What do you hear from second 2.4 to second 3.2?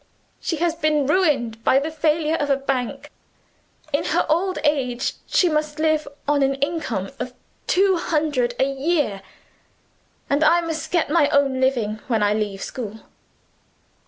a bank.